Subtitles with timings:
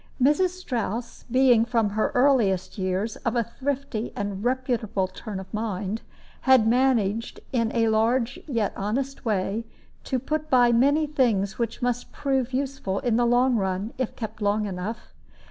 [0.19, 0.49] Mrs.
[0.49, 6.01] Strouss, being from her earliest years of a thrifty and reputable turn of mind,
[6.49, 9.63] had managed, in a large yet honest way,
[10.05, 14.41] to put by many things which must prove useful in the long run, if kept
[14.41, 15.13] long enough.